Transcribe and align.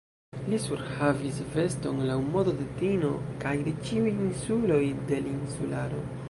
Li 0.51 0.59
surhavis 0.61 1.41
veston 1.57 1.99
laŭ 2.11 2.15
modo 2.37 2.55
de 2.63 2.65
Tino 2.79 3.13
kaj 3.45 3.53
de 3.69 3.75
ĉiuj 3.89 4.15
insuloj 4.15 4.81
de 5.13 5.21
l' 5.27 5.31
Insularo. 5.39 6.03